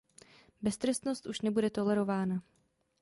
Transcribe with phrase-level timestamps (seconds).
[0.61, 2.41] Beztrestnost už nebude tolerována.